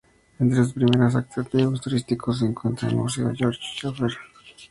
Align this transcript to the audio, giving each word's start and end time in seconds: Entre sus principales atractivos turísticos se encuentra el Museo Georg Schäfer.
Entre 0.39 0.57
sus 0.63 0.73
principales 0.73 1.15
atractivos 1.15 1.79
turísticos 1.79 2.39
se 2.39 2.47
encuentra 2.47 2.89
el 2.89 2.95
Museo 2.95 3.31
Georg 3.35 3.59
Schäfer. 3.59 4.17